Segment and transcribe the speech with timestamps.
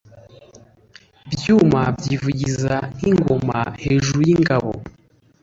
[1.33, 4.71] ibyuma byivugiza nkingoma hejuru yingabo